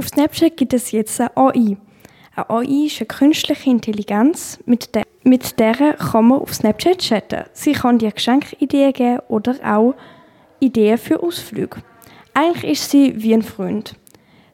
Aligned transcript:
Auf 0.00 0.08
Snapchat 0.08 0.56
gibt 0.56 0.72
es 0.72 0.92
jetzt 0.92 1.20
eine 1.20 1.36
AI. 1.36 1.76
Eine 2.34 2.48
AI 2.48 2.86
ist 2.86 3.00
eine 3.00 3.06
künstliche 3.06 3.68
Intelligenz, 3.68 4.58
mit 4.64 4.94
der, 4.94 5.02
mit 5.24 5.60
der 5.60 5.74
kann 5.74 6.26
man 6.26 6.40
auf 6.40 6.54
Snapchat 6.54 7.00
chatten. 7.00 7.44
Sie 7.52 7.72
kann 7.72 7.98
dir 7.98 8.10
Geschenkideen 8.10 8.94
geben 8.94 9.18
oder 9.28 9.56
auch 9.62 9.94
Ideen 10.58 10.96
für 10.96 11.22
Ausflüge. 11.22 11.82
Eigentlich 12.32 12.72
ist 12.72 12.90
sie 12.90 13.22
wie 13.22 13.34
ein 13.34 13.42
Freund. 13.42 13.94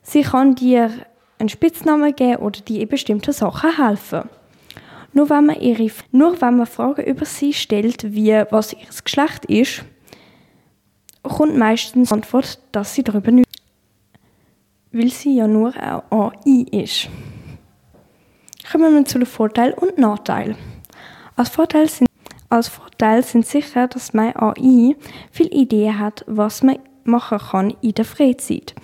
Sie 0.02 0.22
kann 0.22 0.56
dir 0.56 0.90
einen 1.38 1.48
Spitznamen 1.48 2.16
geben 2.16 2.42
oder 2.42 2.60
dir 2.62 2.80
in 2.80 2.88
bestimmten 2.88 3.32
Sachen 3.32 3.76
helfen. 3.76 4.28
Nur 5.12 5.30
wenn 5.30 5.46
man, 5.46 5.60
ihre, 5.60 5.88
nur 6.10 6.40
wenn 6.40 6.56
man 6.56 6.66
Fragen 6.66 7.04
über 7.04 7.24
sie 7.24 7.52
stellt, 7.52 8.12
wie 8.12 8.32
was 8.50 8.72
ihr 8.72 8.80
Geschlecht 9.04 9.44
ist, 9.44 9.84
kommt 11.22 11.56
meistens 11.56 12.08
die 12.08 12.14
Antwort, 12.16 12.58
dass 12.72 12.94
sie 12.94 13.04
darüber 13.04 13.30
nicht 13.30 13.45
weil 14.96 15.10
sie 15.10 15.36
ja 15.36 15.46
nur 15.46 15.74
eine 15.74 16.02
AI 16.10 16.66
ist. 16.72 17.08
Kommen 18.70 18.94
wir 18.94 19.04
zu 19.04 19.18
den 19.18 19.26
Vorteilen 19.26 19.74
und 19.74 19.98
Nachteilen. 19.98 20.56
Als 21.36 21.50
Vorteil 21.50 21.88
sind, 21.88 22.08
als 22.48 22.68
Vorteil 22.68 23.22
sind 23.22 23.46
sicher, 23.46 23.88
dass 23.88 24.14
meine 24.14 24.34
AI 24.40 24.96
viele 25.30 25.50
Ideen 25.50 25.98
hat, 25.98 26.24
was 26.26 26.62
man 26.62 26.78
machen 27.04 27.38
kann 27.38 27.76
in 27.82 27.92
der 27.92 28.04
Freizeit. 28.04 28.74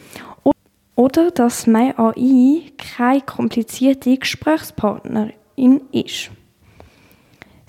Oder 0.95 1.31
dass 1.31 1.67
meine 1.67 1.99
AI 1.99 2.63
keine 2.77 3.23
komplizierte 3.23 4.17
Gesprächspartnerin 4.19 5.81
ist. 5.93 6.31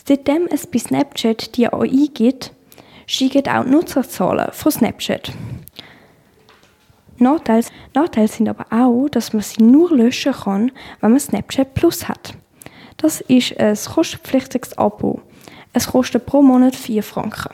Seitdem 0.05 0.47
es 0.47 0.67
bei 0.67 0.79
Snapchat 0.79 1.55
die 1.55 1.71
AI 1.71 2.09
gibt, 2.13 2.51
steigen 3.07 3.47
auch 3.47 3.63
die 3.63 3.71
Nutzerzahlen 3.71 4.51
von 4.51 4.71
Snapchat. 4.71 5.31
Nachteile, 7.23 7.65
Nachteile 7.93 8.27
sind 8.27 8.47
aber 8.47 8.65
auch, 8.69 9.09
dass 9.09 9.33
man 9.33 9.41
sie 9.41 9.63
nur 9.63 9.91
löschen 9.95 10.33
kann, 10.33 10.71
wenn 11.01 11.11
man 11.11 11.19
Snapchat 11.19 11.73
Plus 11.73 12.07
hat. 12.07 12.35
Das 12.97 13.21
ist 13.21 13.57
ein 13.59 13.75
kostenpflichtiges 13.75 14.77
Abo. 14.77 15.21
Es 15.73 15.87
kostet 15.87 16.25
pro 16.25 16.41
Monat 16.41 16.75
4 16.75 17.01
Franken. 17.03 17.53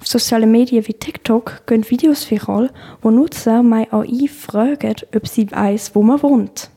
Auf 0.00 0.06
sozialen 0.06 0.50
Medien 0.50 0.86
wie 0.86 0.94
TikTok 0.94 1.66
gehen 1.66 1.88
Videos 1.90 2.30
viral, 2.30 2.70
wo 3.02 3.10
Nutzer 3.10 3.62
MyAI 3.62 4.28
fragen, 4.28 4.94
ob 5.14 5.28
sie 5.28 5.50
weiß, 5.50 5.94
wo 5.94 6.02
man 6.02 6.22
wohnt. 6.22 6.70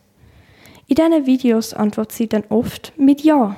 In 0.88 0.96
diesen 0.96 1.24
Videos 1.24 1.72
antwortet 1.72 2.12
sie 2.12 2.28
dann 2.28 2.44
oft 2.50 2.92
mit 2.98 3.22
Ja. 3.22 3.56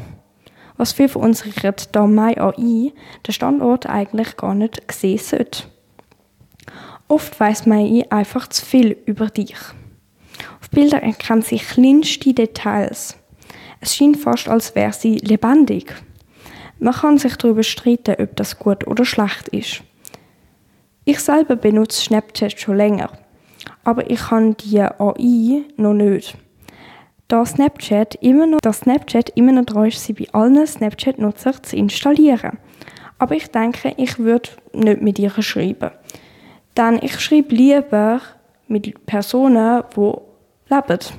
Was 0.76 0.92
viel 0.92 1.08
verunsichert, 1.08 1.96
da 1.96 2.06
MyAI 2.06 2.92
den 3.26 3.32
Standort 3.32 3.86
eigentlich 3.86 4.36
gar 4.36 4.54
nicht 4.54 4.80
sehen 4.92 5.18
sollte. 5.18 5.64
Oft 7.08 7.38
weiß 7.38 7.66
man 7.66 8.02
einfach 8.10 8.48
zu 8.48 8.64
viel 8.64 8.96
über 9.06 9.26
dich. 9.26 9.56
Auf 10.60 10.70
Bildern 10.70 11.02
erkennt 11.02 11.44
sie 11.44 11.58
kleinste 11.58 12.34
Details. 12.34 13.16
Es 13.80 13.94
scheint 13.94 14.16
fast, 14.16 14.48
als 14.48 14.74
wäre 14.74 14.92
sie 14.92 15.16
lebendig. 15.18 15.94
Man 16.78 16.94
kann 16.94 17.18
sich 17.18 17.36
darüber 17.36 17.62
streiten, 17.62 18.16
ob 18.18 18.36
das 18.36 18.58
gut 18.58 18.86
oder 18.86 19.04
schlecht 19.04 19.48
ist. 19.48 19.82
Ich 21.04 21.20
selber 21.20 21.56
benutze 21.56 22.02
Snapchat 22.02 22.58
schon 22.58 22.76
länger, 22.76 23.10
aber 23.84 24.10
ich 24.10 24.30
habe 24.30 24.54
die 24.54 24.80
AI 24.80 25.62
noch 25.76 25.94
nicht. 25.94 26.36
Da 27.28 27.46
Snapchat 27.46 28.16
immer 28.16 28.46
noch, 28.46 28.58
da 28.60 28.72
Snapchat 28.72 29.30
immer 29.36 29.52
noch 29.52 29.64
dran 29.64 29.86
ist, 29.86 30.04
sie 30.04 30.12
bei 30.12 30.26
allen 30.32 30.66
Snapchat-Nutzern 30.66 31.62
zu 31.62 31.76
installieren. 31.76 32.58
Aber 33.18 33.34
ich 33.34 33.48
denke, 33.48 33.94
ich 33.96 34.18
würde 34.18 34.50
nicht 34.72 35.00
mit 35.00 35.18
ihr 35.18 35.30
schreiben. 35.42 35.90
Denn 36.76 36.98
ich 37.02 37.20
schreibe 37.20 37.54
lieber 37.54 38.20
mit 38.68 39.06
Personen, 39.06 39.82
die 39.94 40.74
leben. 40.74 41.12